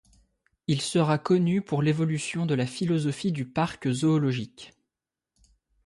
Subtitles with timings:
[0.65, 4.73] Il sera connu pour l'évolution de la philosophie du parc zoologique.